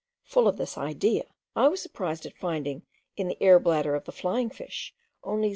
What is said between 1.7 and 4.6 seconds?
surprised at finding in the air bladder of the flying